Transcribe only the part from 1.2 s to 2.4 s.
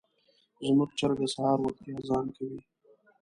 سهار وختي اذان